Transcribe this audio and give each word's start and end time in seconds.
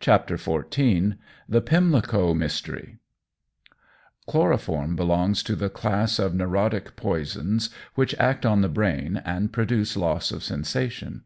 CHAPTER 0.00 0.38
XIV 0.38 1.18
THE 1.46 1.60
PIMLICO 1.60 2.32
MYSTERY 2.32 2.96
CHLOROFORM 4.26 4.96
belongs 4.96 5.42
to 5.42 5.54
the 5.54 5.68
class 5.68 6.18
of 6.18 6.34
neurotic 6.34 6.96
poisons 6.96 7.68
which 7.94 8.14
act 8.18 8.46
on 8.46 8.62
the 8.62 8.70
brain, 8.70 9.20
and 9.22 9.52
produce 9.52 9.94
loss 9.94 10.30
of 10.32 10.42
sensation. 10.42 11.24